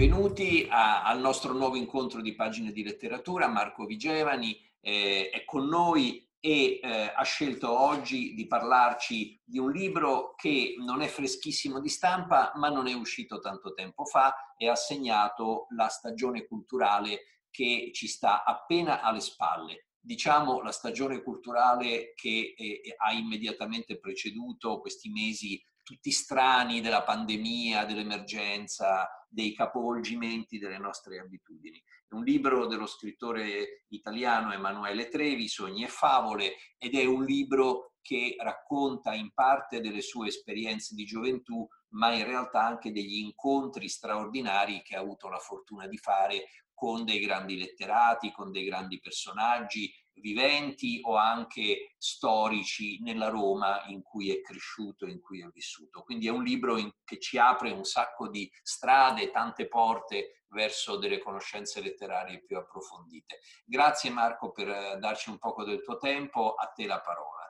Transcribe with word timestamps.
benvenuti 0.00 0.66
a, 0.70 1.02
al 1.02 1.20
nostro 1.20 1.52
nuovo 1.52 1.76
incontro 1.76 2.22
di 2.22 2.34
pagine 2.34 2.72
di 2.72 2.82
letteratura. 2.82 3.48
Marco 3.48 3.84
Vigevani 3.84 4.58
eh, 4.80 5.28
è 5.28 5.44
con 5.44 5.66
noi 5.66 6.26
e 6.40 6.80
eh, 6.82 7.12
ha 7.14 7.22
scelto 7.22 7.78
oggi 7.78 8.32
di 8.32 8.46
parlarci 8.46 9.38
di 9.44 9.58
un 9.58 9.70
libro 9.70 10.32
che 10.36 10.76
non 10.78 11.02
è 11.02 11.06
freschissimo 11.06 11.80
di 11.80 11.90
stampa, 11.90 12.50
ma 12.54 12.70
non 12.70 12.86
è 12.86 12.94
uscito 12.94 13.40
tanto 13.40 13.74
tempo 13.74 14.06
fa 14.06 14.54
e 14.56 14.70
ha 14.70 14.74
segnato 14.74 15.66
la 15.76 15.88
stagione 15.88 16.46
culturale 16.46 17.44
che 17.50 17.90
ci 17.92 18.08
sta 18.08 18.42
appena 18.42 19.02
alle 19.02 19.20
spalle. 19.20 19.89
Diciamo 20.02 20.62
la 20.62 20.72
stagione 20.72 21.22
culturale 21.22 22.12
che 22.14 22.54
eh, 22.56 22.94
ha 22.96 23.12
immediatamente 23.12 23.98
preceduto 23.98 24.80
questi 24.80 25.10
mesi 25.10 25.62
tutti 25.82 26.10
strani 26.10 26.80
della 26.80 27.02
pandemia, 27.02 27.84
dell'emergenza, 27.84 29.08
dei 29.28 29.54
capovolgimenti 29.54 30.58
delle 30.58 30.78
nostre 30.78 31.18
abitudini. 31.18 31.82
È 32.08 32.14
un 32.14 32.22
libro 32.22 32.66
dello 32.66 32.86
scrittore 32.86 33.84
italiano 33.88 34.52
Emanuele 34.52 35.08
Trevi, 35.08 35.48
Sogni 35.48 35.84
e 35.84 35.88
favole, 35.88 36.54
ed 36.78 36.94
è 36.94 37.04
un 37.04 37.24
libro 37.24 37.94
che 38.02 38.36
racconta 38.38 39.14
in 39.14 39.32
parte 39.32 39.80
delle 39.80 40.00
sue 40.00 40.28
esperienze 40.28 40.94
di 40.94 41.04
gioventù, 41.04 41.66
ma 41.90 42.12
in 42.14 42.24
realtà 42.24 42.64
anche 42.64 42.92
degli 42.92 43.18
incontri 43.18 43.88
straordinari 43.88 44.82
che 44.82 44.96
ha 44.96 45.00
avuto 45.00 45.28
la 45.28 45.38
fortuna 45.38 45.86
di 45.86 45.98
fare 45.98 46.46
con 46.72 47.04
dei 47.04 47.20
grandi 47.20 47.58
letterati, 47.58 48.32
con 48.32 48.50
dei 48.52 48.64
grandi 48.64 48.98
personaggi, 49.00 49.92
viventi 50.20 51.00
o 51.02 51.16
anche 51.16 51.94
storici 51.98 53.00
nella 53.02 53.28
Roma 53.28 53.84
in 53.86 54.02
cui 54.02 54.30
è 54.30 54.40
cresciuto, 54.40 55.06
in 55.06 55.20
cui 55.20 55.42
è 55.42 55.48
vissuto. 55.52 56.02
Quindi 56.02 56.26
è 56.26 56.30
un 56.30 56.42
libro 56.42 56.76
in, 56.76 56.90
che 57.04 57.18
ci 57.18 57.38
apre 57.38 57.72
un 57.72 57.84
sacco 57.84 58.28
di 58.28 58.50
strade, 58.62 59.30
tante 59.30 59.68
porte 59.68 60.44
verso 60.50 60.96
delle 60.96 61.20
conoscenze 61.20 61.80
letterarie 61.80 62.42
più 62.42 62.56
approfondite. 62.56 63.40
Grazie 63.64 64.10
Marco 64.10 64.52
per 64.52 64.68
eh, 64.68 64.98
darci 64.98 65.30
un 65.30 65.38
poco 65.38 65.64
del 65.64 65.82
tuo 65.82 65.96
tempo, 65.96 66.54
a 66.54 66.66
te 66.66 66.86
la 66.86 67.00
parola. 67.00 67.40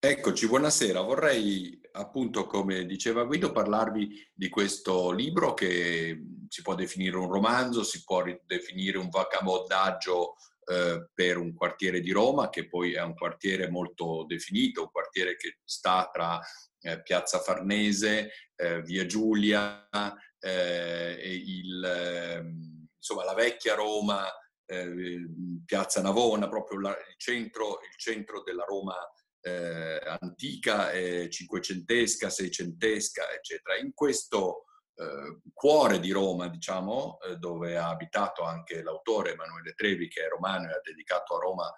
Eccoci, 0.00 0.46
buonasera. 0.46 1.00
Vorrei 1.00 1.80
appunto, 1.92 2.46
come 2.46 2.86
diceva 2.86 3.24
Guido, 3.24 3.50
parlarvi 3.50 4.30
di 4.32 4.48
questo 4.48 5.10
libro 5.10 5.54
che 5.54 6.22
si 6.48 6.62
può 6.62 6.76
definire 6.76 7.16
un 7.16 7.28
romanzo, 7.28 7.82
si 7.82 8.04
può 8.04 8.22
definire 8.44 8.98
un 8.98 9.08
vacamoddaggio 9.08 10.36
eh, 10.70 11.08
per 11.14 11.38
un 11.38 11.54
quartiere 11.54 12.00
di 12.00 12.10
Roma, 12.10 12.50
che 12.50 12.68
poi 12.68 12.92
è 12.92 13.00
un 13.00 13.14
quartiere 13.14 13.70
molto 13.70 14.24
definito, 14.26 14.82
un 14.82 14.90
quartiere 14.90 15.34
che 15.36 15.60
sta 15.64 16.10
tra 16.12 16.38
eh, 16.80 17.00
Piazza 17.00 17.38
Farnese, 17.38 18.30
eh, 18.54 18.82
Via 18.82 19.06
Giulia, 19.06 19.88
eh, 20.38 21.16
il, 21.22 21.82
ehm, 21.82 22.86
insomma, 22.94 23.24
la 23.24 23.32
vecchia 23.32 23.76
Roma, 23.76 24.26
eh, 24.66 25.26
Piazza 25.64 26.02
Navona, 26.02 26.48
proprio 26.48 26.80
la, 26.80 26.90
il, 26.90 27.14
centro, 27.16 27.80
il, 27.90 27.96
centro, 27.96 28.42
della 28.42 28.64
Roma 28.64 28.94
antica, 30.20 30.90
cinquecentesca, 31.30 32.28
seicentesca, 32.28 33.32
eccetera. 33.32 33.78
In 33.78 33.94
questo 33.94 34.64
eh, 35.00 35.38
cuore 35.52 36.00
di 36.00 36.10
Roma, 36.10 36.48
diciamo, 36.48 37.18
eh, 37.20 37.36
dove 37.36 37.76
ha 37.76 37.88
abitato 37.88 38.42
anche 38.42 38.82
l'autore 38.82 39.32
Emanuele 39.32 39.74
Trevi, 39.74 40.08
che 40.08 40.24
è 40.24 40.28
romano 40.28 40.68
e 40.68 40.72
ha 40.72 40.80
dedicato 40.82 41.36
a 41.36 41.40
Roma 41.40 41.72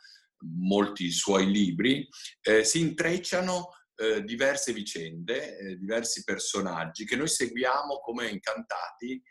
molti 0.57 1.11
suoi 1.11 1.51
libri, 1.51 2.09
eh, 2.41 2.65
si 2.65 2.81
intrecciano 2.81 3.73
eh, 3.97 4.25
diverse 4.25 4.73
vicende, 4.73 5.77
diversi 5.79 6.25
personaggi 6.25 7.05
che 7.05 7.17
noi 7.17 7.29
seguiamo 7.29 7.99
come 7.99 8.29
incantati, 8.29 9.23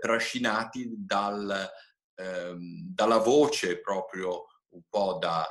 trascinati 0.00 0.94
dal, 0.96 1.70
ehm, 2.14 2.94
dalla 2.94 3.18
voce 3.18 3.80
proprio 3.80 4.46
un 4.68 4.80
po' 4.88 5.18
da 5.20 5.46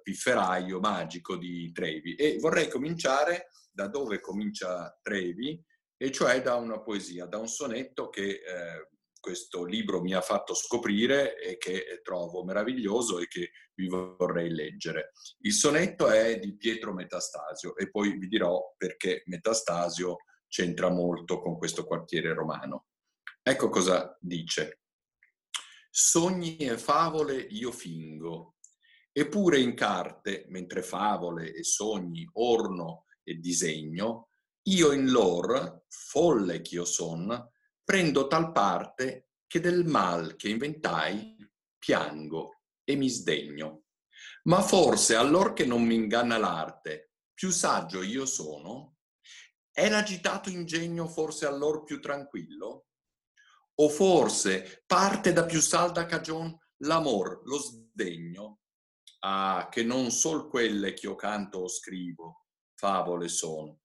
pifferaio 0.00 0.78
magico 0.78 1.36
di 1.36 1.72
Trevi. 1.72 2.14
E 2.14 2.38
vorrei 2.38 2.68
cominciare 2.68 3.48
da 3.72 3.88
dove 3.88 4.20
comincia 4.20 4.96
Trevi, 5.02 5.60
e 6.04 6.12
cioè 6.12 6.42
da 6.42 6.56
una 6.56 6.80
poesia, 6.80 7.24
da 7.24 7.38
un 7.38 7.48
sonetto 7.48 8.10
che 8.10 8.42
eh, 8.42 8.88
questo 9.18 9.64
libro 9.64 10.02
mi 10.02 10.12
ha 10.12 10.20
fatto 10.20 10.52
scoprire 10.52 11.40
e 11.40 11.56
che 11.56 12.02
trovo 12.02 12.44
meraviglioso 12.44 13.20
e 13.20 13.26
che 13.26 13.52
vi 13.72 13.88
vorrei 13.88 14.50
leggere. 14.50 15.12
Il 15.38 15.54
sonetto 15.54 16.10
è 16.10 16.38
di 16.38 16.58
Pietro 16.58 16.92
Metastasio 16.92 17.74
e 17.74 17.88
poi 17.88 18.18
vi 18.18 18.28
dirò 18.28 18.74
perché 18.76 19.22
Metastasio 19.28 20.18
c'entra 20.46 20.90
molto 20.90 21.40
con 21.40 21.56
questo 21.56 21.86
quartiere 21.86 22.34
romano. 22.34 22.88
Ecco 23.42 23.70
cosa 23.70 24.14
dice. 24.20 24.80
Sogni 25.88 26.58
e 26.58 26.76
favole 26.76 27.34
io 27.34 27.72
fingo, 27.72 28.56
eppure 29.10 29.58
in 29.58 29.74
carte, 29.74 30.44
mentre 30.48 30.82
favole 30.82 31.54
e 31.54 31.64
sogni 31.64 32.28
orno 32.34 33.06
e 33.22 33.36
disegno, 33.36 34.28
io 34.66 34.92
in 34.92 35.10
lor, 35.10 35.84
folle 35.88 36.60
ch'io 36.62 36.84
son, 36.84 37.50
prendo 37.82 38.26
tal 38.26 38.52
parte 38.52 39.32
che 39.46 39.60
del 39.60 39.84
mal 39.84 40.36
che 40.36 40.48
inventai 40.48 41.36
piango 41.78 42.62
e 42.82 42.96
mi 42.96 43.08
sdegno. 43.08 43.84
Ma 44.44 44.62
forse 44.62 45.16
allor 45.16 45.52
che 45.52 45.66
non 45.66 45.82
mi 45.82 45.94
inganna 45.94 46.38
l'arte, 46.38 47.12
più 47.34 47.50
saggio 47.50 48.02
io 48.02 48.24
sono? 48.24 48.96
È 49.70 49.88
l'agitato 49.88 50.48
ingegno 50.48 51.08
forse 51.08 51.46
allor 51.46 51.82
più 51.84 52.00
tranquillo? 52.00 52.86
O 53.76 53.88
forse 53.88 54.84
parte 54.86 55.32
da 55.32 55.44
più 55.44 55.60
salda 55.60 56.06
cagion 56.06 56.56
l'amor, 56.78 57.40
lo 57.44 57.58
sdegno? 57.58 58.60
Ah, 59.20 59.68
che 59.70 59.82
non 59.82 60.10
sol 60.10 60.48
quelle 60.48 60.92
che 60.94 61.06
io 61.06 61.16
canto 61.16 61.58
o 61.58 61.68
scrivo, 61.68 62.46
favole 62.74 63.28
sono, 63.28 63.80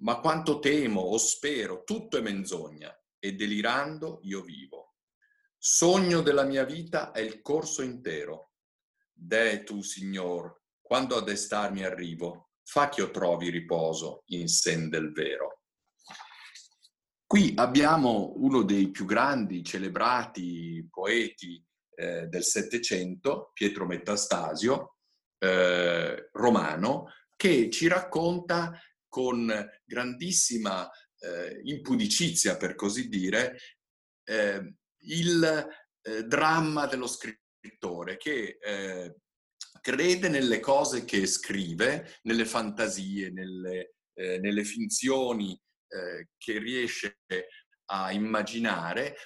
ma 0.00 0.20
quanto 0.20 0.58
temo 0.58 1.00
o 1.00 1.18
spero, 1.18 1.82
tutto 1.84 2.18
è 2.18 2.20
menzogna 2.20 2.94
e 3.18 3.34
delirando 3.34 4.20
io 4.22 4.42
vivo. 4.42 4.94
Sogno 5.56 6.20
della 6.20 6.44
mia 6.44 6.64
vita 6.64 7.10
è 7.10 7.20
il 7.20 7.42
corso 7.42 7.82
intero. 7.82 8.52
De 9.12 9.64
tu, 9.64 9.82
Signor, 9.82 10.62
quando 10.80 11.16
a 11.16 11.22
destarmi 11.22 11.84
arrivo, 11.84 12.50
fa 12.62 12.88
che 12.88 13.00
io 13.00 13.10
trovi 13.10 13.50
riposo 13.50 14.22
in 14.26 14.46
sen 14.46 14.88
del 14.88 15.12
vero. 15.12 15.62
Qui 17.26 17.52
abbiamo 17.56 18.32
uno 18.36 18.62
dei 18.62 18.90
più 18.90 19.04
grandi, 19.04 19.64
celebrati 19.64 20.86
poeti 20.90 21.62
eh, 21.94 22.26
del 22.26 22.44
Settecento, 22.44 23.50
Pietro 23.52 23.84
Metastasio, 23.84 24.96
eh, 25.38 26.30
romano, 26.32 27.12
che 27.36 27.68
ci 27.70 27.86
racconta 27.86 28.80
con 29.08 29.52
grandissima 29.84 30.88
eh, 31.20 31.60
impudicizia, 31.64 32.56
per 32.56 32.74
così 32.74 33.08
dire, 33.08 33.58
eh, 34.24 34.74
il 35.02 35.68
eh, 36.02 36.22
dramma 36.24 36.86
dello 36.86 37.06
scrittore 37.06 38.16
che 38.16 38.58
eh, 38.60 39.16
crede 39.80 40.28
nelle 40.28 40.60
cose 40.60 41.04
che 41.04 41.26
scrive, 41.26 42.18
nelle 42.22 42.44
fantasie, 42.44 43.30
nelle, 43.30 43.94
eh, 44.14 44.38
nelle 44.38 44.64
finzioni 44.64 45.58
eh, 45.88 46.28
che 46.36 46.58
riesce 46.58 47.20
a 47.90 48.12
immaginare, 48.12 49.16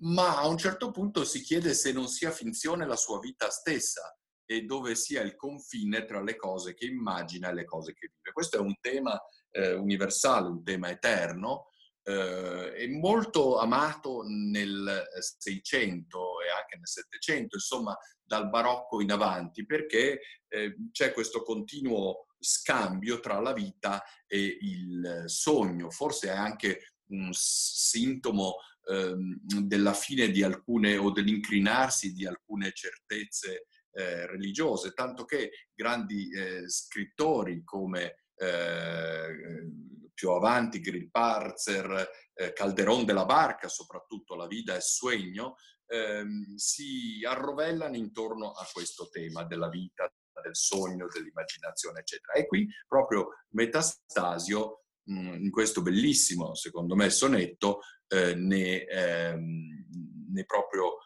ma 0.00 0.38
a 0.38 0.46
un 0.46 0.56
certo 0.56 0.92
punto 0.92 1.24
si 1.24 1.40
chiede 1.40 1.74
se 1.74 1.92
non 1.92 2.06
sia 2.06 2.30
finzione 2.30 2.86
la 2.86 2.96
sua 2.96 3.18
vita 3.18 3.50
stessa 3.50 4.16
e 4.52 4.62
dove 4.62 4.94
sia 4.94 5.22
il 5.22 5.34
confine 5.34 6.04
tra 6.04 6.22
le 6.22 6.36
cose 6.36 6.74
che 6.74 6.86
immagina 6.86 7.48
e 7.48 7.54
le 7.54 7.64
cose 7.64 7.94
che 7.94 8.10
vive. 8.14 8.32
Questo 8.32 8.58
è 8.58 8.60
un 8.60 8.74
tema 8.80 9.18
eh, 9.50 9.74
universale, 9.74 10.48
un 10.48 10.62
tema 10.62 10.90
eterno, 10.90 11.68
eh, 12.02 12.72
è 12.74 12.86
molto 12.88 13.58
amato 13.58 14.22
nel 14.26 15.04
Seicento 15.38 16.40
e 16.40 16.50
anche 16.50 16.76
nel 16.76 16.86
Settecento, 16.86 17.56
insomma 17.56 17.96
dal 18.22 18.48
barocco 18.50 19.00
in 19.00 19.12
avanti, 19.12 19.64
perché 19.64 20.20
eh, 20.48 20.76
c'è 20.90 21.12
questo 21.12 21.42
continuo 21.42 22.26
scambio 22.38 23.20
tra 23.20 23.40
la 23.40 23.52
vita 23.52 24.02
e 24.26 24.58
il 24.60 25.24
sogno, 25.26 25.90
forse 25.90 26.28
è 26.28 26.36
anche 26.36 26.96
un 27.12 27.28
sintomo 27.32 28.56
ehm, 28.88 29.38
della 29.42 29.92
fine 29.92 30.30
di 30.30 30.42
alcune 30.42 30.96
o 30.96 31.10
dell'incrinarsi 31.10 32.12
di 32.12 32.26
alcune 32.26 32.72
certezze 32.72 33.66
eh, 33.92 34.26
religiose, 34.26 34.92
tanto 34.92 35.24
che 35.24 35.50
grandi 35.74 36.30
eh, 36.30 36.68
scrittori 36.68 37.62
come 37.64 38.24
eh, 38.36 39.70
più 40.14 40.30
avanti 40.30 40.80
Grillparzer, 40.80 42.08
eh, 42.34 42.52
Calderon 42.52 43.04
della 43.04 43.24
Barca, 43.24 43.68
soprattutto 43.68 44.34
La 44.34 44.46
vita 44.46 44.74
è 44.74 44.80
sueño, 44.80 45.54
ehm, 45.86 46.54
si 46.56 47.20
arrovellano 47.26 47.96
intorno 47.96 48.52
a 48.52 48.66
questo 48.72 49.08
tema 49.08 49.44
della 49.44 49.68
vita, 49.68 50.10
del 50.42 50.56
sogno, 50.56 51.06
dell'immaginazione, 51.12 52.00
eccetera. 52.00 52.34
E 52.34 52.46
qui 52.46 52.68
proprio 52.86 53.28
Metastasio 53.50 54.84
in 55.04 55.50
questo 55.50 55.82
bellissimo, 55.82 56.54
secondo 56.54 56.94
me, 56.94 57.10
sonetto 57.10 57.80
eh, 58.06 58.34
ne, 58.34 58.84
ehm, 58.84 59.86
ne 60.32 60.44
proprio 60.44 60.98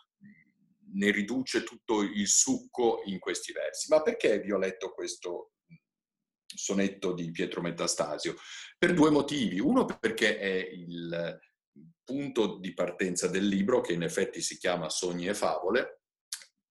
ne 0.97 1.11
riduce 1.11 1.63
tutto 1.63 2.03
il 2.03 2.27
succo 2.27 3.03
in 3.05 3.19
questi 3.19 3.53
versi. 3.53 3.89
Ma 3.91 4.03
perché 4.03 4.41
vi 4.41 4.53
ho 4.53 4.59
letto 4.59 4.93
questo 4.93 5.53
sonetto 6.47 7.13
di 7.13 7.31
Pietro 7.31 7.61
Metastasio? 7.61 8.37
Per 8.79 8.93
due 8.95 9.11
motivi. 9.11 9.61
Uno 9.61 9.85
perché 9.85 10.39
è 10.39 10.69
il 10.73 11.39
punto 12.05 12.59
di 12.59 12.73
partenza 12.73 13.27
del 13.29 13.47
libro, 13.47 13.81
che 13.81 13.93
in 13.93 14.03
effetti 14.03 14.41
si 14.41 14.57
chiama 14.59 14.89
Sogni 14.89 15.27
e 15.29 15.35
favole, 15.35 16.03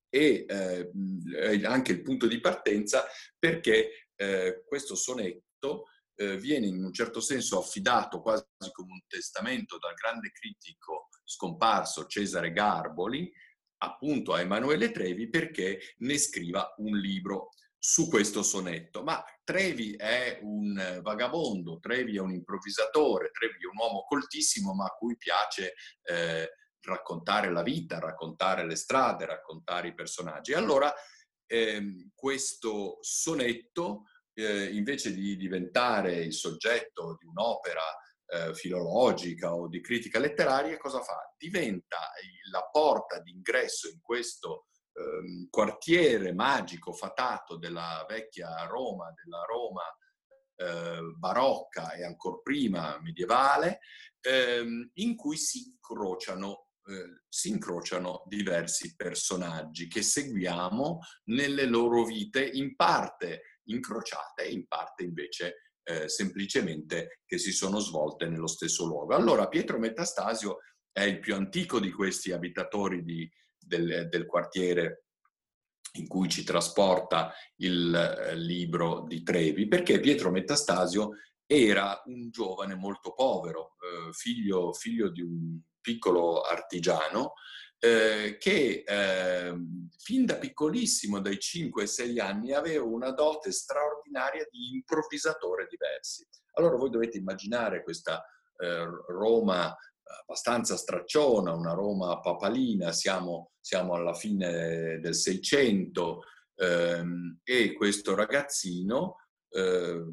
e 0.10 0.46
eh, 0.48 1.66
anche 1.66 1.92
il 1.92 2.02
punto 2.02 2.26
di 2.28 2.40
partenza 2.40 3.06
perché 3.38 4.08
eh, 4.16 4.64
questo 4.66 4.96
sonetto 4.96 5.88
eh, 6.16 6.38
viene 6.38 6.68
in 6.68 6.82
un 6.82 6.94
certo 6.94 7.20
senso 7.20 7.60
affidato 7.60 8.22
quasi 8.22 8.46
come 8.72 8.94
un 8.94 9.02
testamento 9.08 9.78
dal 9.78 9.94
grande 9.94 10.32
critico 10.32 11.10
scomparso 11.22 12.06
Cesare 12.06 12.54
Garboli, 12.54 13.30
appunto 13.78 14.34
a 14.34 14.42
Emanuele 14.42 14.92
Trevi 14.92 15.30
perché 15.30 15.80
ne 15.98 16.18
scriva 16.18 16.74
un 16.78 16.98
libro 16.98 17.50
su 17.78 18.10
questo 18.10 18.42
sonetto. 18.42 19.04
Ma 19.04 19.24
Trevi 19.44 19.96
è 19.96 20.40
un 20.42 21.00
vagabondo, 21.04 21.80
Trevi 21.80 22.18
è 22.18 22.20
un 22.20 22.34
improvvisatore, 22.34 23.30
Trevi 23.32 23.64
è 23.64 23.68
un 23.68 23.78
uomo 23.78 24.04
coltissimo 24.08 24.74
ma 24.74 24.86
a 24.86 24.96
cui 24.98 25.16
piace 25.18 25.74
eh, 26.04 26.50
raccontare 26.82 27.52
la 27.52 27.62
vita, 27.62 28.00
raccontare 28.00 28.66
le 28.66 28.76
strade, 28.76 29.26
raccontare 29.26 29.90
i 29.90 29.94
personaggi. 29.94 30.54
Allora 30.54 30.92
ehm, 31.46 32.12
questo 32.16 32.98
sonetto, 33.02 34.06
eh, 34.34 34.74
invece 34.74 35.14
di 35.14 35.38
diventare 35.38 36.24
il 36.24 36.34
soggetto 36.34 37.16
di 37.20 37.26
un'opera 37.26 37.84
eh, 38.28 38.54
filologica 38.54 39.54
o 39.54 39.68
di 39.68 39.82
critica 39.82 40.20
letteraria, 40.20 40.78
cosa 40.78 41.02
fa? 41.02 41.34
Diventa 41.38 42.12
la 42.52 42.68
porta 42.72 43.20
d'ingresso 43.20 43.90
in 43.90 44.02
questo 44.02 44.68
eh, 44.94 45.48
quartiere 45.50 46.34
magico, 46.34 46.94
fatato 46.94 47.58
della 47.58 48.06
vecchia 48.08 48.66
Roma, 48.66 49.12
della 49.14 49.44
Roma 49.44 49.84
eh, 50.56 51.02
barocca 51.18 51.92
e 51.94 52.06
ancora 52.06 52.38
prima 52.42 53.00
medievale, 53.02 53.80
ehm, 54.22 54.92
in 54.94 55.16
cui 55.16 55.38
si 55.38 55.68
incrociano, 55.68 56.68
eh, 56.86 57.24
si 57.28 57.50
incrociano 57.50 58.24
diversi 58.28 58.96
personaggi 58.96 59.88
che 59.88 60.02
seguiamo 60.02 61.00
nelle 61.26 61.66
loro 61.66 62.06
vite 62.06 62.46
in 62.46 62.76
parte 62.76 63.60
incrociate 63.66 64.44
e 64.44 64.52
in 64.52 64.68
parte 64.68 65.04
invece 65.04 65.65
eh, 65.86 66.10
semplicemente 66.10 67.22
che 67.26 67.38
si 67.38 67.52
sono 67.52 67.80
svolte 67.80 68.28
nello 68.28 68.48
stesso 68.48 68.86
luogo. 68.86 69.16
Allora 69.16 69.48
Pietro 69.48 69.78
Metastasio 69.78 70.60
è 70.92 71.04
il 71.04 71.20
più 71.20 71.36
antico 71.36 71.80
di 71.80 71.92
questi 71.92 72.32
abitatori 72.32 73.04
di, 73.04 73.30
del, 73.58 74.08
del 74.10 74.26
quartiere 74.26 75.06
in 75.94 76.08
cui 76.08 76.28
ci 76.28 76.44
trasporta 76.44 77.34
il 77.58 77.94
eh, 77.94 78.36
libro 78.36 79.06
di 79.08 79.24
Trevi, 79.24 79.68
perché 79.68 80.00
Pietro 80.00 80.32
Metastasio 80.32 81.12
era 81.46 82.02
un 82.06 82.30
giovane 82.32 82.76
molto 82.76 83.14
povero, 83.14 83.76
eh, 83.80 84.12
figlio, 84.12 84.74
figlio, 84.74 85.10
di 85.10 85.22
un 85.22 85.60
piccolo 85.80 86.42
artigiano, 86.42 87.34
eh, 87.86 88.38
che 88.40 88.84
eh, 88.84 89.56
fin 90.00 90.26
da 90.26 90.36
piccolissimo, 90.38 91.20
dai 91.20 91.38
5-6 91.38 92.20
anni, 92.20 92.52
aveva 92.52 92.84
una 92.84 93.12
dote 93.12 93.52
straordinaria 93.52 94.48
di 94.50 94.74
improvvisatore 94.74 95.68
di 95.70 95.78
versi. 95.78 96.26
Allora 96.54 96.78
voi 96.78 96.90
dovete 96.90 97.18
immaginare 97.18 97.84
questa 97.84 98.26
eh, 98.58 98.86
Roma 99.08 99.76
abbastanza 100.22 100.78
stracciona, 100.78 101.54
una 101.54 101.74
Roma 101.74 102.20
papalina, 102.20 102.92
siamo, 102.92 103.52
siamo 103.60 103.94
alla 103.94 104.14
fine 104.14 105.00
del 105.00 105.14
Seicento 105.16 106.24
ehm, 106.56 107.40
e 107.44 107.74
questo 107.74 108.16
ragazzino, 108.16 109.18
eh, 109.50 110.04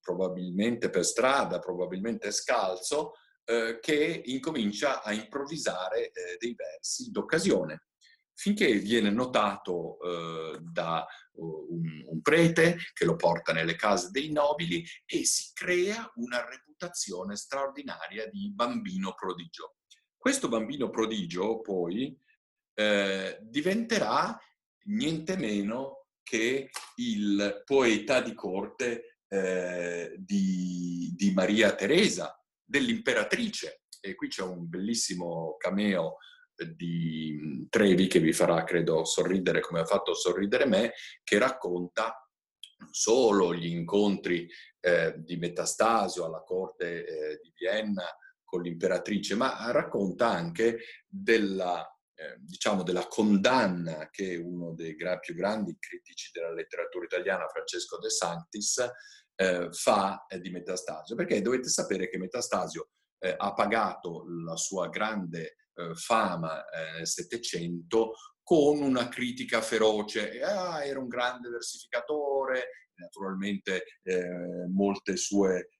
probabilmente 0.00 0.90
per 0.90 1.04
strada, 1.04 1.60
probabilmente 1.60 2.32
scalzo, 2.32 3.12
eh, 3.46 3.78
che 3.80 4.22
incomincia 4.26 5.02
a 5.02 5.12
improvvisare 5.12 6.10
eh, 6.10 6.36
dei 6.38 6.54
versi 6.54 7.10
d'occasione, 7.10 7.86
finché 8.34 8.74
viene 8.74 9.10
notato 9.10 9.98
eh, 10.00 10.58
da 10.60 11.06
uh, 11.32 11.66
un, 11.70 12.04
un, 12.06 12.20
prete 12.20 12.76
che 12.92 13.04
lo 13.04 13.16
porta 13.16 13.52
nelle 13.52 13.76
case 13.76 14.10
dei 14.10 14.30
nobili 14.30 14.84
e 15.06 15.24
si 15.24 15.52
crea 15.54 16.10
una 16.16 16.44
reputazione 16.44 17.36
straordinaria 17.36 18.28
di 18.28 18.52
bambino 18.52 19.14
prodigio. 19.14 19.76
Questo 20.16 20.48
bambino 20.48 20.90
prodigio 20.90 21.60
poi 21.60 22.18
eh, 22.74 23.38
diventerà 23.42 24.38
niente 24.86 25.36
meno 25.36 26.08
che 26.22 26.70
il 26.96 27.62
poeta 27.64 28.20
di 28.20 28.34
corte 28.34 29.20
eh, 29.28 30.14
di, 30.18 31.12
di 31.14 31.32
Maria 31.32 31.74
Teresa, 31.74 32.36
dell'imperatrice. 32.66 33.82
E 34.00 34.14
qui 34.14 34.28
c'è 34.28 34.42
un 34.42 34.68
bellissimo 34.68 35.56
cameo 35.56 36.16
di 36.74 37.66
Trevi 37.68 38.06
che 38.06 38.18
vi 38.18 38.32
farà, 38.32 38.64
credo, 38.64 39.04
sorridere 39.04 39.60
come 39.60 39.80
ha 39.80 39.84
fatto 39.84 40.14
sorridere 40.14 40.66
me, 40.66 40.92
che 41.22 41.38
racconta 41.38 42.20
non 42.78 42.92
solo 42.92 43.54
gli 43.54 43.66
incontri 43.66 44.48
eh, 44.80 45.14
di 45.18 45.36
Metastasio 45.36 46.24
alla 46.24 46.42
corte 46.42 47.06
eh, 47.06 47.40
di 47.42 47.52
Vienna 47.56 48.04
con 48.44 48.62
l'imperatrice, 48.62 49.34
ma 49.34 49.70
racconta 49.70 50.28
anche 50.28 50.78
della, 51.06 51.84
eh, 52.14 52.36
diciamo, 52.38 52.82
della 52.82 53.06
condanna 53.06 54.08
che 54.10 54.36
uno 54.36 54.72
dei 54.74 54.94
gra- 54.94 55.18
più 55.18 55.34
grandi 55.34 55.76
critici 55.78 56.30
della 56.32 56.52
letteratura 56.52 57.04
italiana, 57.04 57.48
Francesco 57.48 57.98
De 57.98 58.10
Sanctis, 58.10 58.84
eh, 59.36 59.68
fa 59.70 60.26
eh, 60.26 60.40
di 60.40 60.50
Metastasio, 60.50 61.14
perché 61.14 61.40
dovete 61.42 61.68
sapere 61.68 62.08
che 62.08 62.18
Metastasio 62.18 62.88
eh, 63.18 63.34
ha 63.36 63.52
pagato 63.52 64.24
la 64.44 64.56
sua 64.56 64.88
grande 64.88 65.56
eh, 65.74 65.94
fama 65.94 66.64
eh, 66.68 66.96
nel 66.96 67.06
Settecento 67.06 68.12
con 68.42 68.80
una 68.80 69.08
critica 69.08 69.60
feroce. 69.60 70.40
Ah, 70.40 70.84
era 70.84 70.98
un 70.98 71.08
grande 71.08 71.48
versificatore, 71.48 72.90
naturalmente 72.94 73.84
molte 74.72 75.16
sue, 75.16 75.70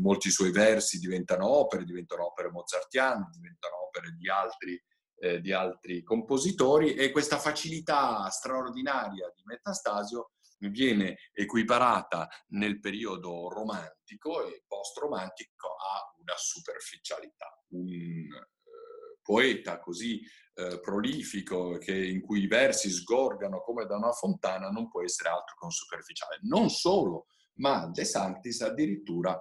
molti 0.00 0.30
suoi 0.30 0.52
versi 0.52 1.00
diventano 1.00 1.48
opere, 1.48 1.84
diventano 1.84 2.26
opere 2.26 2.50
mozartiane, 2.50 3.28
diventano 3.32 3.86
opere 3.88 4.14
di 4.16 4.30
altri 4.30 4.80
eh, 5.24 5.40
di 5.40 5.52
altri 5.52 6.02
compositori 6.02 6.94
e 6.94 7.10
questa 7.10 7.38
facilità 7.38 8.28
straordinaria 8.28 9.32
di 9.34 9.42
Metastasio 9.44 10.32
viene 10.70 11.18
equiparata 11.32 12.28
nel 12.48 12.80
periodo 12.80 13.48
romantico 13.48 14.46
e 14.46 14.64
post-romantico 14.66 15.68
a 15.68 16.14
una 16.20 16.34
superficialità. 16.36 17.46
Un 17.70 17.88
eh, 17.88 19.18
poeta 19.22 19.78
così 19.80 20.20
eh, 20.54 20.80
prolifico 20.80 21.78
che, 21.78 21.96
in 21.96 22.20
cui 22.20 22.42
i 22.42 22.46
versi 22.46 22.90
sgorgano 22.90 23.60
come 23.60 23.86
da 23.86 23.96
una 23.96 24.12
fontana 24.12 24.68
non 24.70 24.88
può 24.88 25.02
essere 25.02 25.30
altro 25.30 25.56
che 25.58 25.64
un 25.64 25.70
superficiale. 25.70 26.38
Non 26.42 26.70
solo, 26.70 27.26
ma 27.54 27.88
De 27.88 28.04
Santis 28.04 28.60
addirittura 28.60 29.38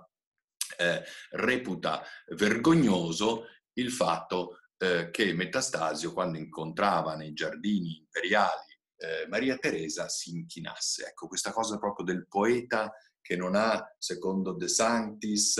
eh, 0.78 1.04
reputa 1.32 2.04
vergognoso 2.36 3.46
il 3.74 3.92
fatto 3.92 4.60
eh, 4.78 5.10
che 5.12 5.34
Metastasio, 5.34 6.14
quando 6.14 6.38
incontrava 6.38 7.16
nei 7.16 7.34
giardini 7.34 7.98
imperiali 7.98 8.73
eh, 9.04 9.28
Maria 9.28 9.58
Teresa 9.58 10.08
si 10.08 10.32
inchinasse. 10.32 11.08
Ecco, 11.08 11.28
questa 11.28 11.52
cosa 11.52 11.78
proprio 11.78 12.06
del 12.06 12.26
poeta 12.28 12.92
che 13.22 13.36
non 13.36 13.56
ha, 13.56 13.84
secondo 13.98 14.54
De 14.54 14.68
Santis, 14.68 15.58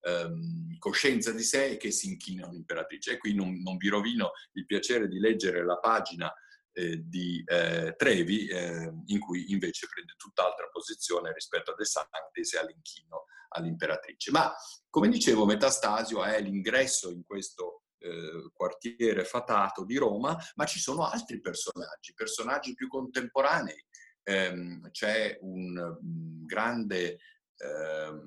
ehm, 0.00 0.78
coscienza 0.78 1.32
di 1.32 1.42
sé 1.42 1.70
e 1.70 1.76
che 1.76 1.90
si 1.90 2.08
inchina 2.08 2.44
a 2.44 2.48
un'imperatrice. 2.48 3.12
E 3.12 3.18
qui 3.18 3.34
non, 3.34 3.60
non, 3.62 3.76
vi 3.76 3.88
rovino 3.88 4.30
il 4.52 4.64
piacere 4.64 5.08
di 5.08 5.18
leggere 5.18 5.64
la 5.64 5.78
pagina 5.78 6.32
eh, 6.72 7.02
di 7.04 7.42
eh, 7.46 7.94
Trevi, 7.96 8.46
eh, 8.46 8.92
in 9.06 9.18
cui 9.18 9.52
invece 9.52 9.88
prende 9.88 10.14
tutt'altra 10.16 10.68
posizione 10.70 11.32
rispetto 11.32 11.72
a 11.72 11.74
De 11.74 11.84
Santis 11.84 12.54
e 12.54 12.58
all'inchino 12.58 13.24
all'imperatrice. 13.48 14.30
Ma, 14.30 14.52
come 14.88 15.08
dicevo, 15.08 15.44
Metastasio 15.46 16.24
è 16.24 16.40
l'ingresso 16.40 17.10
in 17.10 17.24
questo 17.24 17.73
eh, 18.04 18.50
quartiere 18.52 19.24
fatato 19.24 19.84
di 19.84 19.96
Roma, 19.96 20.36
ma 20.56 20.64
ci 20.66 20.78
sono 20.78 21.08
altri 21.08 21.40
personaggi, 21.40 22.12
personaggi 22.14 22.74
più 22.74 22.88
contemporanei. 22.88 23.82
Eh, 24.22 24.80
c'è 24.90 25.38
un 25.40 25.76
um, 25.76 26.44
grande 26.44 27.18
eh, 27.56 28.20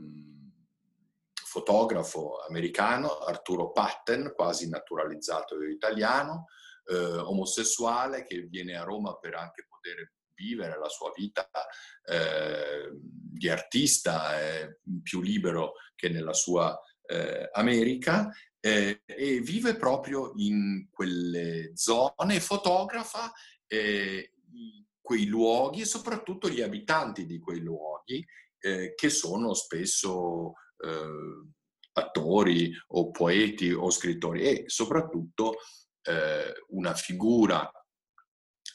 fotografo 1.33 2.39
americano, 2.47 3.19
Arturo 3.19 3.71
Patten, 3.71 4.33
quasi 4.35 4.67
naturalizzato 4.67 5.61
italiano, 5.63 6.45
eh, 6.85 6.95
omosessuale, 6.95 8.23
che 8.23 8.41
viene 8.41 8.75
a 8.77 8.83
Roma 8.83 9.15
per 9.17 9.35
anche 9.35 9.65
poter 9.67 10.13
vivere 10.33 10.77
la 10.77 10.89
sua 10.89 11.11
vita 11.15 11.49
eh, 12.03 12.89
di 12.93 13.49
artista, 13.49 14.39
eh, 14.39 14.79
più 15.01 15.21
libero 15.21 15.73
che 15.95 16.09
nella 16.09 16.33
sua 16.33 16.79
eh, 17.07 17.49
America, 17.53 18.29
eh, 18.67 19.01
e 19.05 19.39
vive 19.39 19.77
proprio 19.77 20.33
in 20.35 20.87
quelle 20.91 21.71
zone 21.73 22.41
fotografa 22.41 23.31
eh, 23.65 24.33
quei 24.99 25.25
luoghi 25.25 25.81
e 25.81 25.85
soprattutto 25.85 26.49
gli 26.49 26.61
abitanti 26.61 27.25
di 27.25 27.39
quei 27.39 27.61
luoghi 27.61 28.25
eh, 28.59 28.93
che 28.93 29.09
sono 29.09 29.53
spesso 29.53 30.53
eh, 30.83 31.47
attori 31.93 32.73
o 32.87 33.09
poeti 33.09 33.71
o 33.71 33.89
scrittori 33.89 34.41
e 34.43 34.63
soprattutto 34.67 35.55
eh, 36.01 36.53
una 36.69 36.93
figura 36.93 37.71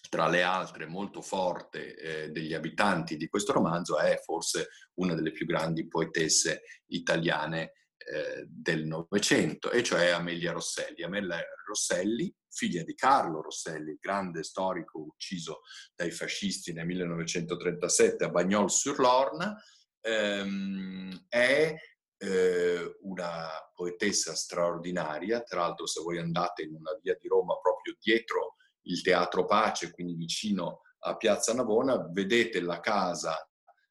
tra 0.08 0.26
le 0.28 0.42
altre 0.42 0.86
molto 0.86 1.20
forte 1.20 1.96
eh, 1.96 2.30
degli 2.30 2.54
abitanti 2.54 3.18
di 3.18 3.28
questo 3.28 3.52
romanzo 3.52 3.98
è 3.98 4.18
forse 4.24 4.68
una 4.94 5.14
delle 5.14 5.32
più 5.32 5.44
grandi 5.44 5.86
poetesse 5.86 6.62
italiane 6.86 7.72
eh, 8.04 8.46
del 8.48 8.86
Novecento, 8.86 9.70
e 9.70 9.82
cioè 9.82 10.08
Amelia 10.08 10.52
Rosselli. 10.52 11.02
Amelia 11.02 11.42
Rosselli, 11.66 12.34
figlia 12.48 12.82
di 12.82 12.94
Carlo 12.94 13.42
Rosselli, 13.42 13.98
grande 14.00 14.42
storico 14.42 14.98
ucciso 15.00 15.60
dai 15.94 16.10
fascisti 16.10 16.72
nel 16.72 16.86
1937 16.86 18.24
a 18.24 18.30
Bagnols-sur-Lorne, 18.30 19.56
ehm, 20.00 21.26
è 21.28 21.74
eh, 22.18 22.96
una 23.02 23.48
poetessa 23.74 24.34
straordinaria, 24.34 25.42
tra 25.42 25.60
l'altro 25.60 25.86
se 25.86 26.00
voi 26.00 26.18
andate 26.18 26.62
in 26.62 26.74
una 26.74 26.96
via 27.02 27.16
di 27.20 27.26
Roma 27.26 27.58
proprio 27.58 27.96
dietro 27.98 28.56
il 28.82 29.02
Teatro 29.02 29.44
Pace, 29.44 29.90
quindi 29.90 30.14
vicino 30.14 30.82
a 31.00 31.16
Piazza 31.16 31.52
Navona, 31.52 32.08
vedete 32.10 32.60
la 32.60 32.80
casa, 32.80 33.36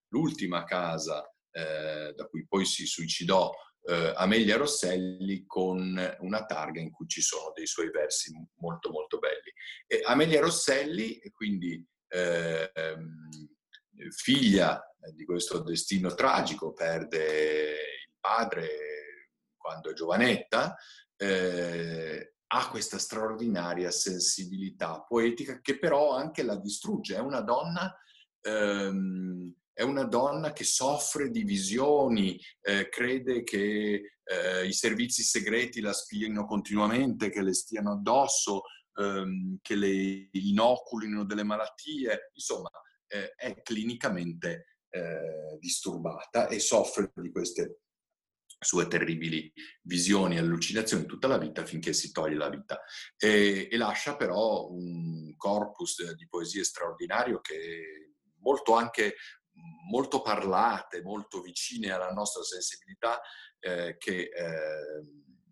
l'ultima 0.10 0.64
casa 0.64 1.30
eh, 1.52 2.14
da 2.16 2.26
cui 2.28 2.46
poi 2.48 2.66
si 2.66 2.86
suicidò 2.86 3.52
eh, 3.84 4.14
Amelia 4.16 4.58
Rosselli 4.58 5.46
con 5.46 6.16
una 6.20 6.46
targa 6.46 6.80
in 6.80 6.92
cui 6.92 7.08
ci 7.08 7.22
sono 7.22 7.52
dei 7.54 7.68
suoi 7.68 7.90
versi 7.90 8.32
molto 8.58 8.92
molto 8.92 9.18
belli. 9.18 9.52
E 9.88 10.02
Amelia 10.04 10.42
Rosselli, 10.42 11.20
quindi 11.32 11.84
eh, 12.08 12.72
figlia 14.10 14.82
di 15.14 15.26
questo 15.26 15.60
destino 15.60 16.14
tragico, 16.14 16.74
perde 16.74 17.72
il 18.08 18.14
padre 18.20 18.70
quando 19.58 19.90
è 19.90 19.94
giovanetta, 19.94 20.76
eh, 21.16 22.34
ha 22.54 22.70
questa 22.70 22.98
straordinaria 22.98 23.92
sensibilità 23.92 25.02
poetica 25.02 25.62
che 25.62 25.80
però 25.80 26.16
anche 26.16 26.44
la 26.44 26.58
distrugge. 26.58 27.16
È 27.16 27.20
una 27.20 27.42
donna 27.42 27.96
ehm, 28.42 29.56
è 29.82 29.84
una 29.84 30.04
donna 30.04 30.54
che 30.54 30.64
soffre 30.64 31.32
di 31.32 31.44
visioni, 31.44 32.40
eh, 32.62 32.88
crede 32.90 33.42
che 33.42 34.18
eh, 34.24 34.68
i 34.68 34.74
servizi 34.74 35.24
segreti 35.24 35.82
la 35.82 35.92
spiino 35.92 36.46
continuamente, 36.46 37.32
che 37.32 37.42
le 37.42 37.56
stiano 37.56 37.94
addosso, 37.94 38.62
ehm, 38.94 39.58
che 39.60 39.76
le 39.76 40.30
inoculino 40.34 41.26
delle 41.26 41.42
malattie, 41.42 42.30
insomma 42.34 42.70
eh, 43.08 43.34
è 43.36 43.60
clinicamente 43.64 44.78
eh, 44.90 45.58
disturbata 45.60 46.48
e 46.48 46.60
soffre 46.60 47.12
di 47.16 47.32
queste 47.32 47.80
sue 48.60 48.88
terribili 48.88 49.52
visioni 49.82 50.36
e 50.36 50.40
allucinazioni 50.40 51.08
tutta 51.08 51.28
la 51.28 51.40
vita 51.40 51.66
finché 51.66 51.92
si 51.94 52.12
toglie 52.12 52.36
la 52.36 52.50
vita. 52.50 52.80
E, 53.18 53.68
e 53.72 53.78
lascia 53.78 54.16
però 54.16 54.70
un 54.70 55.36
corpus 55.38 56.14
di 56.14 56.28
poesie 56.28 56.64
straordinario 56.64 57.42
che 57.42 58.12
molto 58.42 58.74
anche 58.74 59.16
molto 59.90 60.22
parlate, 60.22 61.02
molto 61.02 61.42
vicine 61.42 61.92
alla 61.92 62.12
nostra 62.12 62.44
sensibilità, 62.44 63.20
eh, 63.60 63.96
che 63.98 64.30
eh, 64.34 65.06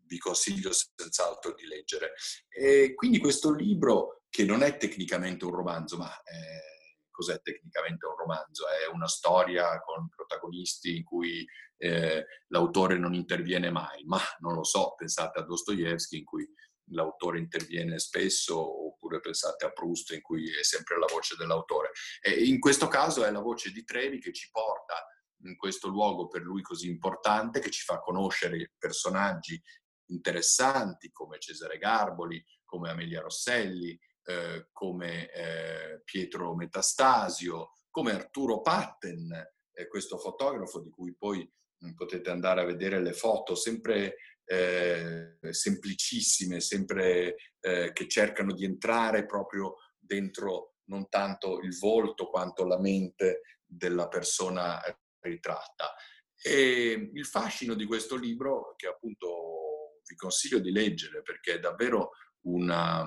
vi 0.05 0.17
consiglio 0.17 0.71
senz'altro 0.73 1.53
di 1.53 1.65
leggere. 1.65 2.13
E 2.49 2.93
quindi 2.95 3.19
questo 3.19 3.51
libro, 3.53 4.23
che 4.29 4.43
non 4.43 4.63
è 4.63 4.77
tecnicamente 4.77 5.45
un 5.45 5.51
romanzo, 5.51 5.97
ma 5.97 6.11
eh, 6.21 7.05
cos'è 7.09 7.41
tecnicamente 7.41 8.05
un 8.05 8.15
romanzo? 8.15 8.65
È 8.67 8.91
una 8.91 9.07
storia 9.07 9.79
con 9.81 10.09
protagonisti 10.09 10.97
in 10.97 11.03
cui 11.03 11.45
eh, 11.77 12.25
l'autore 12.47 12.97
non 12.97 13.13
interviene 13.13 13.69
mai, 13.69 14.03
ma 14.05 14.19
non 14.39 14.53
lo 14.53 14.63
so, 14.63 14.93
pensate 14.95 15.39
a 15.39 15.43
Dostoevsky 15.43 16.17
in 16.19 16.25
cui 16.25 16.47
l'autore 16.91 17.39
interviene 17.39 17.99
spesso, 17.99 18.87
oppure 18.87 19.19
pensate 19.19 19.65
a 19.65 19.71
Proust 19.71 20.11
in 20.11 20.21
cui 20.21 20.49
è 20.49 20.63
sempre 20.63 20.97
la 20.97 21.07
voce 21.07 21.35
dell'autore. 21.37 21.91
E 22.21 22.45
in 22.45 22.59
questo 22.59 22.87
caso 22.87 23.23
è 23.23 23.31
la 23.31 23.41
voce 23.41 23.71
di 23.71 23.83
Trevi 23.83 24.19
che 24.19 24.33
ci 24.33 24.49
porta 24.51 25.05
in 25.43 25.55
questo 25.55 25.87
luogo 25.87 26.27
per 26.27 26.41
lui 26.41 26.61
così 26.61 26.87
importante, 26.87 27.59
che 27.59 27.69
ci 27.69 27.83
fa 27.83 27.99
conoscere 27.99 28.73
personaggi 28.77 29.61
interessanti 30.09 31.11
come 31.11 31.39
Cesare 31.39 31.77
Garboli, 31.77 32.43
come 32.65 32.89
Amelia 32.89 33.21
Rosselli, 33.21 33.97
eh, 34.23 34.67
come 34.71 35.31
eh, 35.31 36.01
Pietro 36.03 36.55
Metastasio, 36.55 37.71
come 37.89 38.11
Arturo 38.11 38.61
Patten, 38.61 39.31
eh, 39.71 39.87
questo 39.87 40.17
fotografo 40.17 40.81
di 40.81 40.89
cui 40.89 41.15
poi 41.15 41.39
mm, 41.85 41.93
potete 41.93 42.29
andare 42.29 42.61
a 42.61 42.65
vedere 42.65 43.01
le 43.01 43.13
foto, 43.13 43.55
sempre 43.55 44.15
eh, 44.51 45.37
semplicissime, 45.51 46.59
sempre 46.59 47.35
eh, 47.59 47.91
che 47.93 48.07
cercano 48.07 48.51
di 48.51 48.65
entrare 48.65 49.27
proprio 49.27 49.75
dentro 49.95 50.77
non 50.85 51.07
tanto 51.07 51.59
il 51.59 51.77
volto 51.77 52.29
quanto 52.31 52.65
la 52.65 52.79
mente 52.79 53.41
della 53.63 54.07
persona 54.07 54.81
ritratta. 55.19 55.93
E 56.41 57.11
il 57.13 57.25
fascino 57.27 57.75
di 57.75 57.85
questo 57.85 58.15
libro, 58.15 58.73
che 58.75 58.87
appunto 58.87 60.01
vi 60.07 60.15
consiglio 60.15 60.57
di 60.57 60.71
leggere 60.71 61.21
perché 61.21 61.55
è 61.55 61.59
davvero 61.59 62.11
una, 62.47 63.05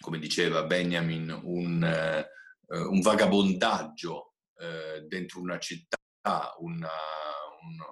come 0.00 0.18
diceva 0.18 0.64
Benjamin, 0.64 1.30
un, 1.30 2.26
uh, 2.66 2.92
un 2.92 3.00
vagabondaggio 3.00 4.34
uh, 4.52 5.06
dentro 5.06 5.40
una 5.40 5.58
città, 5.58 5.96
una, 6.58 6.90
una, 7.62 7.86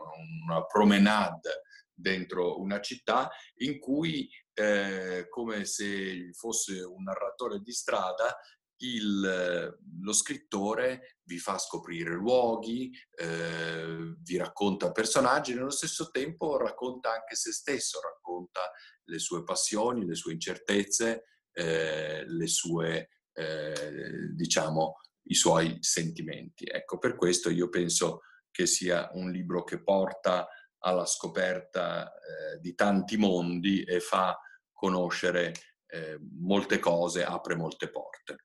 una 0.44 0.66
promenade 0.66 1.62
dentro 1.98 2.60
una 2.60 2.80
città 2.80 3.28
in 3.56 3.78
cui, 3.78 4.28
eh, 4.54 5.26
come 5.28 5.64
se 5.64 6.30
fosse 6.32 6.80
un 6.82 7.02
narratore 7.02 7.60
di 7.60 7.72
strada, 7.72 8.36
il, 8.80 9.76
lo 10.00 10.12
scrittore 10.12 11.18
vi 11.24 11.38
fa 11.38 11.58
scoprire 11.58 12.14
luoghi, 12.14 12.92
eh, 13.16 14.14
vi 14.20 14.36
racconta 14.36 14.92
personaggi, 14.92 15.54
nello 15.54 15.70
stesso 15.70 16.10
tempo 16.10 16.56
racconta 16.56 17.12
anche 17.12 17.34
se 17.34 17.52
stesso, 17.52 18.00
racconta 18.00 18.70
le 19.04 19.18
sue 19.18 19.42
passioni, 19.42 20.06
le 20.06 20.14
sue 20.14 20.32
incertezze, 20.32 21.24
eh, 21.52 22.24
le 22.24 22.46
sue, 22.46 23.08
eh, 23.32 24.30
diciamo, 24.34 25.00
i 25.24 25.34
suoi 25.34 25.78
sentimenti. 25.80 26.64
Ecco, 26.66 26.98
per 26.98 27.16
questo 27.16 27.50
io 27.50 27.68
penso 27.68 28.20
che 28.50 28.66
sia 28.66 29.10
un 29.12 29.30
libro 29.30 29.64
che 29.64 29.82
porta 29.82 30.48
alla 30.80 31.06
scoperta 31.06 32.12
eh, 32.12 32.58
di 32.60 32.74
tanti 32.74 33.16
mondi 33.16 33.82
e 33.82 34.00
fa 34.00 34.38
conoscere 34.72 35.52
eh, 35.86 36.18
molte 36.40 36.78
cose, 36.78 37.24
apre 37.24 37.56
molte 37.56 37.90
porte. 37.90 38.36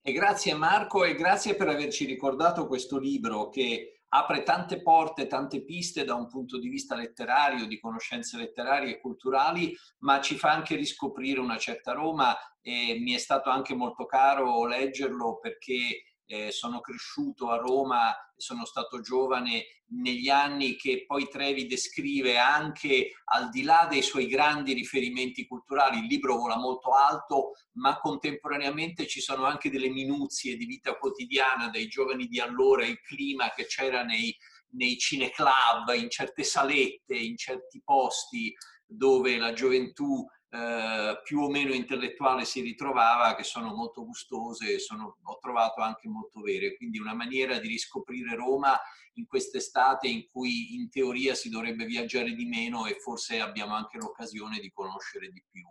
E 0.00 0.12
grazie 0.12 0.54
Marco 0.54 1.04
e 1.04 1.14
grazie 1.14 1.54
per 1.54 1.68
averci 1.68 2.04
ricordato 2.04 2.66
questo 2.66 2.98
libro 2.98 3.48
che 3.48 4.02
apre 4.10 4.42
tante 4.42 4.80
porte, 4.80 5.26
tante 5.26 5.62
piste 5.64 6.04
da 6.04 6.14
un 6.14 6.28
punto 6.28 6.58
di 6.58 6.68
vista 6.68 6.94
letterario, 6.94 7.66
di 7.66 7.78
conoscenze 7.78 8.38
letterarie 8.38 8.92
e 8.92 9.00
culturali, 9.00 9.76
ma 9.98 10.20
ci 10.20 10.36
fa 10.36 10.50
anche 10.50 10.76
riscoprire 10.76 11.40
una 11.40 11.58
certa 11.58 11.92
Roma 11.92 12.34
e 12.60 12.98
mi 13.00 13.12
è 13.12 13.18
stato 13.18 13.50
anche 13.50 13.74
molto 13.74 14.06
caro 14.06 14.66
leggerlo 14.66 15.38
perché 15.38 16.04
eh, 16.28 16.50
sono 16.52 16.80
cresciuto 16.80 17.50
a 17.50 17.56
Roma, 17.56 18.14
sono 18.36 18.66
stato 18.66 19.00
giovane 19.00 19.82
negli 19.92 20.28
anni 20.28 20.76
che 20.76 21.04
poi 21.06 21.26
Trevi 21.26 21.66
descrive 21.66 22.36
anche 22.36 23.12
al 23.24 23.48
di 23.48 23.62
là 23.62 23.86
dei 23.90 24.02
suoi 24.02 24.26
grandi 24.26 24.74
riferimenti 24.74 25.46
culturali. 25.46 26.00
Il 26.00 26.06
libro 26.06 26.36
vola 26.36 26.58
molto 26.58 26.90
alto, 26.90 27.52
ma 27.78 27.98
contemporaneamente 27.98 29.06
ci 29.06 29.20
sono 29.20 29.44
anche 29.46 29.70
delle 29.70 29.88
minuzie 29.88 30.56
di 30.56 30.66
vita 30.66 30.98
quotidiana 30.98 31.70
dei 31.70 31.88
giovani 31.88 32.26
di 32.26 32.40
allora, 32.40 32.84
il 32.84 33.00
clima 33.00 33.50
che 33.50 33.64
c'era 33.64 34.02
nei, 34.02 34.36
nei 34.72 34.98
cineclub, 34.98 35.94
in 35.96 36.10
certe 36.10 36.44
salette, 36.44 37.16
in 37.16 37.38
certi 37.38 37.80
posti 37.82 38.54
dove 38.84 39.36
la 39.38 39.52
gioventù 39.54 40.26
eh, 40.50 41.20
più 41.24 41.40
o 41.40 41.50
meno 41.50 41.74
intellettuale 41.74 42.46
si 42.46 42.62
ritrovava, 42.62 43.34
che 43.34 43.44
sono 43.44 43.74
molto 43.74 44.04
gustose 44.04 44.74
e 44.74 44.78
sono, 44.78 45.18
ho 45.22 45.38
trovato 45.38 45.82
anche 45.82 46.08
molto 46.08 46.40
vere. 46.40 46.76
Quindi 46.76 46.98
una 46.98 47.14
maniera 47.14 47.58
di 47.58 47.68
riscoprire 47.68 48.34
Roma 48.34 48.78
in 49.14 49.26
quest'estate 49.26 50.08
in 50.08 50.26
cui 50.30 50.74
in 50.74 50.88
teoria 50.88 51.34
si 51.34 51.50
dovrebbe 51.50 51.84
viaggiare 51.84 52.32
di 52.32 52.46
meno 52.46 52.86
e 52.86 52.98
forse 52.98 53.40
abbiamo 53.40 53.74
anche 53.74 53.98
l'occasione 53.98 54.58
di 54.58 54.70
conoscere 54.70 55.28
di 55.28 55.44
più. 55.50 55.66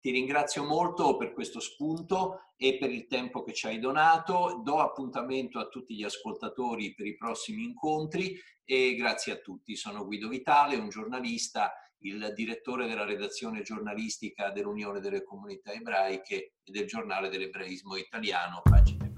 Ti 0.00 0.10
ringrazio 0.10 0.64
molto 0.64 1.16
per 1.16 1.32
questo 1.32 1.58
spunto 1.58 2.52
e 2.56 2.78
per 2.78 2.90
il 2.90 3.06
tempo 3.06 3.42
che 3.42 3.52
ci 3.52 3.66
hai 3.66 3.78
donato. 3.78 4.60
Do 4.62 4.78
appuntamento 4.78 5.58
a 5.58 5.66
tutti 5.66 5.94
gli 5.94 6.04
ascoltatori 6.04 6.94
per 6.94 7.06
i 7.06 7.16
prossimi 7.16 7.64
incontri 7.64 8.40
e 8.64 8.94
grazie 8.94 9.32
a 9.32 9.36
tutti. 9.38 9.74
Sono 9.74 10.04
Guido 10.04 10.28
Vitale, 10.28 10.76
un 10.76 10.88
giornalista 10.88 11.72
il 12.00 12.32
direttore 12.34 12.86
della 12.86 13.04
redazione 13.04 13.62
giornalistica 13.62 14.50
dell'Unione 14.50 15.00
delle 15.00 15.22
Comunità 15.22 15.72
Ebraiche 15.72 16.52
e 16.62 16.72
del 16.72 16.86
giornale 16.86 17.28
dell'ebraismo 17.28 17.96
italiano, 17.96 18.60
pagina 18.62 19.15